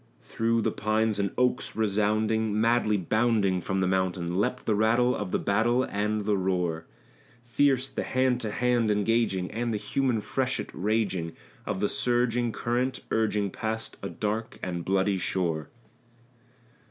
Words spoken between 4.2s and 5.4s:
Leapt the rattle of the